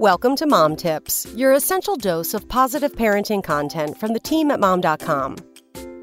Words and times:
Welcome 0.00 0.34
to 0.36 0.46
Mom 0.46 0.76
Tips, 0.76 1.26
your 1.34 1.52
essential 1.52 1.94
dose 1.94 2.32
of 2.32 2.48
positive 2.48 2.92
parenting 2.92 3.44
content 3.44 4.00
from 4.00 4.14
the 4.14 4.18
team 4.18 4.50
at 4.50 4.58
mom.com. 4.58 5.36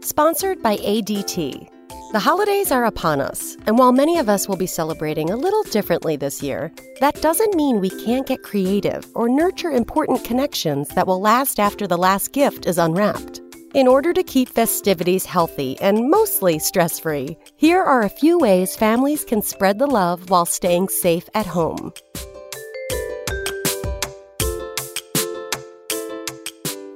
Sponsored 0.00 0.62
by 0.62 0.76
ADT. 0.76 1.68
The 2.12 2.18
holidays 2.20 2.70
are 2.70 2.84
upon 2.84 3.20
us, 3.20 3.56
and 3.66 3.76
while 3.78 3.90
many 3.90 4.16
of 4.18 4.28
us 4.28 4.46
will 4.46 4.56
be 4.56 4.68
celebrating 4.68 5.30
a 5.30 5.36
little 5.36 5.64
differently 5.64 6.14
this 6.14 6.40
year, 6.40 6.70
that 7.00 7.20
doesn't 7.20 7.56
mean 7.56 7.80
we 7.80 7.90
can't 8.04 8.28
get 8.28 8.44
creative 8.44 9.04
or 9.16 9.28
nurture 9.28 9.72
important 9.72 10.22
connections 10.22 10.90
that 10.90 11.08
will 11.08 11.20
last 11.20 11.58
after 11.58 11.88
the 11.88 11.98
last 11.98 12.30
gift 12.30 12.66
is 12.66 12.78
unwrapped. 12.78 13.40
In 13.74 13.88
order 13.88 14.12
to 14.12 14.22
keep 14.22 14.50
festivities 14.50 15.26
healthy 15.26 15.76
and 15.80 16.08
mostly 16.08 16.60
stress 16.60 17.00
free, 17.00 17.36
here 17.56 17.82
are 17.82 18.02
a 18.02 18.08
few 18.08 18.38
ways 18.38 18.76
families 18.76 19.24
can 19.24 19.42
spread 19.42 19.80
the 19.80 19.88
love 19.88 20.30
while 20.30 20.46
staying 20.46 20.90
safe 20.90 21.28
at 21.34 21.46
home. 21.46 21.92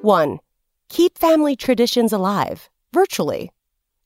1. 0.05 0.39
Keep 0.91 1.17
family 1.17 1.57
traditions 1.57 2.13
alive, 2.13 2.69
virtually. 2.93 3.51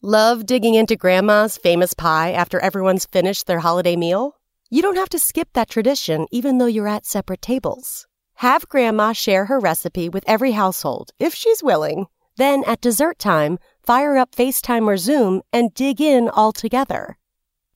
Love 0.00 0.46
digging 0.46 0.74
into 0.74 0.94
grandma's 0.94 1.58
famous 1.58 1.92
pie 1.92 2.30
after 2.30 2.60
everyone's 2.60 3.04
finished 3.04 3.48
their 3.48 3.58
holiday 3.58 3.96
meal? 3.96 4.36
You 4.70 4.80
don't 4.80 4.96
have 4.96 5.08
to 5.08 5.18
skip 5.18 5.48
that 5.54 5.68
tradition 5.68 6.28
even 6.30 6.58
though 6.58 6.66
you're 6.66 6.86
at 6.86 7.04
separate 7.04 7.42
tables. 7.42 8.06
Have 8.34 8.68
grandma 8.68 9.12
share 9.12 9.46
her 9.46 9.58
recipe 9.58 10.08
with 10.08 10.22
every 10.28 10.52
household, 10.52 11.10
if 11.18 11.34
she's 11.34 11.64
willing. 11.64 12.06
Then 12.36 12.62
at 12.64 12.80
dessert 12.80 13.18
time, 13.18 13.58
fire 13.82 14.16
up 14.16 14.36
FaceTime 14.36 14.86
or 14.86 14.98
Zoom 14.98 15.42
and 15.52 15.74
dig 15.74 16.00
in 16.00 16.28
all 16.28 16.52
together. 16.52 17.18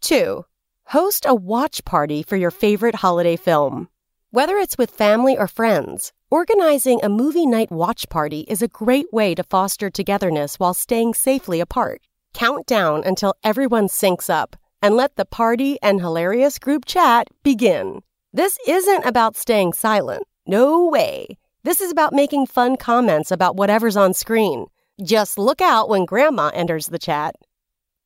2. 0.02 0.44
Host 0.84 1.26
a 1.26 1.34
watch 1.34 1.84
party 1.84 2.22
for 2.22 2.36
your 2.36 2.52
favorite 2.52 2.94
holiday 2.94 3.34
film. 3.34 3.88
Whether 4.30 4.58
it's 4.58 4.78
with 4.78 4.92
family 4.92 5.36
or 5.36 5.48
friends, 5.48 6.12
organizing 6.32 6.98
a 7.02 7.10
movie 7.10 7.44
night 7.44 7.70
watch 7.70 8.08
party 8.08 8.40
is 8.48 8.62
a 8.62 8.68
great 8.68 9.12
way 9.12 9.34
to 9.34 9.42
foster 9.42 9.90
togetherness 9.90 10.58
while 10.58 10.72
staying 10.72 11.12
safely 11.12 11.60
apart. 11.60 12.00
Count 12.32 12.64
down 12.64 13.04
until 13.04 13.34
everyone 13.44 13.86
syncs 13.86 14.30
up 14.30 14.56
and 14.80 14.96
let 14.96 15.16
the 15.16 15.26
party 15.26 15.76
and 15.82 16.00
hilarious 16.00 16.58
group 16.58 16.86
chat 16.86 17.28
begin. 17.42 18.00
This 18.32 18.58
isn't 18.66 19.04
about 19.04 19.36
staying 19.36 19.74
silent. 19.74 20.26
No 20.46 20.86
way. 20.86 21.36
This 21.64 21.82
is 21.82 21.92
about 21.92 22.14
making 22.14 22.46
fun 22.46 22.78
comments 22.78 23.30
about 23.30 23.56
whatever's 23.56 23.98
on 23.98 24.14
screen. 24.14 24.68
Just 25.04 25.36
look 25.36 25.60
out 25.60 25.90
when 25.90 26.06
grandma 26.06 26.50
enters 26.54 26.86
the 26.86 26.98
chat. 26.98 27.36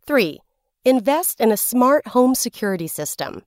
3. 0.05 0.41
Invest 0.85 1.41
in 1.41 1.53
a 1.53 1.57
smart 1.57 2.09
home 2.09 2.35
security 2.35 2.89
system. 2.89 3.43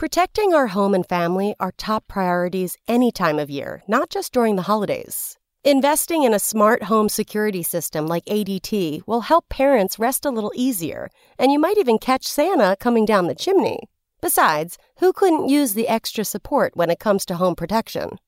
Protecting 0.00 0.54
our 0.54 0.68
home 0.68 0.94
and 0.94 1.06
family 1.06 1.54
are 1.60 1.72
top 1.72 2.08
priorities 2.08 2.78
any 2.88 3.12
time 3.12 3.38
of 3.38 3.50
year, 3.50 3.82
not 3.86 4.08
just 4.08 4.32
during 4.32 4.56
the 4.56 4.62
holidays. 4.62 5.36
Investing 5.62 6.22
in 6.22 6.32
a 6.32 6.38
smart 6.38 6.84
home 6.84 7.10
security 7.10 7.62
system 7.62 8.06
like 8.06 8.24
ADT 8.24 9.02
will 9.06 9.20
help 9.20 9.50
parents 9.50 9.98
rest 9.98 10.24
a 10.24 10.30
little 10.30 10.52
easier, 10.54 11.10
and 11.38 11.52
you 11.52 11.58
might 11.58 11.76
even 11.76 11.98
catch 11.98 12.26
Santa 12.26 12.78
coming 12.80 13.04
down 13.04 13.26
the 13.26 13.34
chimney. 13.34 13.90
Besides, 14.22 14.78
who 15.00 15.12
couldn't 15.12 15.50
use 15.50 15.74
the 15.74 15.86
extra 15.86 16.24
support 16.24 16.74
when 16.74 16.88
it 16.88 16.98
comes 16.98 17.26
to 17.26 17.34
home 17.34 17.54
protection? 17.54 18.18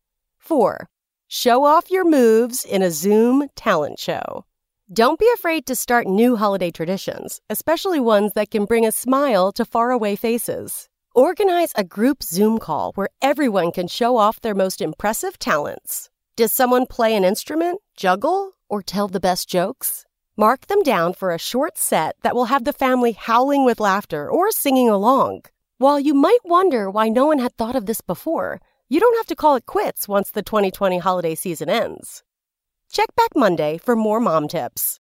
4. 0.41 0.91
Show 1.27 1.65
off 1.65 1.91
your 1.91 2.05
moves 2.05 2.67
in 2.67 2.83
a 2.83 2.91
Zoom 2.91 3.49
talent 3.57 3.99
show. 3.99 4.45
Don't 4.93 5.19
be 5.19 5.31
afraid 5.33 5.65
to 5.65 5.75
start 5.75 6.07
new 6.07 6.37
holiday 6.37 6.71
traditions, 6.71 7.41
especially 7.49 7.99
ones 7.99 8.33
that 8.35 8.51
can 8.51 8.67
bring 8.67 8.85
a 8.85 8.93
smile 8.93 9.53
to 9.53 9.65
faraway 9.65 10.17
faces. 10.17 10.91
Organize 11.15 11.73
a 11.77 11.85
group 11.85 12.23
Zoom 12.23 12.59
call 12.59 12.93
where 12.95 13.11
everyone 13.21 13.71
can 13.71 13.87
show 13.87 14.17
off 14.17 14.41
their 14.41 14.55
most 14.55 14.81
impressive 14.81 15.39
talents. 15.39 16.09
Does 16.37 16.53
someone 16.53 16.87
play 16.87 17.15
an 17.15 17.23
instrument, 17.23 17.83
juggle, 17.95 18.53
or 18.71 18.81
tell 18.81 19.09
the 19.09 19.21
best 19.21 19.47
jokes? 19.47 20.07
Mark 20.39 20.69
them 20.69 20.83
down 20.83 21.13
for 21.13 21.31
a 21.31 21.39
short 21.39 21.77
set 21.77 22.17
that 22.23 22.35
will 22.35 22.47
have 22.47 22.65
the 22.65 22.73
family 22.73 23.13
howling 23.13 23.67
with 23.67 23.79
laughter 23.79 24.31
or 24.31 24.51
singing 24.51 24.89
along. 24.89 25.43
While 25.77 26.01
you 26.01 26.15
might 26.15 26.47
wonder 26.47 26.91
why 26.91 27.11
no 27.11 27.27
one 27.27 27.41
had 27.41 27.59
thought 27.59 27.77
of 27.77 27.85
this 27.85 28.01
before, 28.01 28.63
you 28.89 28.99
don't 28.99 29.19
have 29.19 29.27
to 29.27 29.37
call 29.37 29.57
it 29.57 29.67
quits 29.67 30.09
once 30.09 30.31
the 30.31 30.43
2020 30.43 30.97
holiday 30.97 31.35
season 31.35 31.69
ends. 31.69 32.23
Check 32.91 33.15
back 33.17 33.37
Monday 33.37 33.77
for 33.77 33.95
more 33.95 34.19
mom 34.19 34.49
tips. 34.49 34.99